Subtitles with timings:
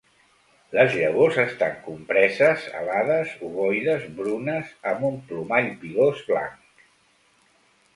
[0.77, 6.87] Les llavors estan compreses, alades, ovoides, brunes, amb un plomall pilós blanc.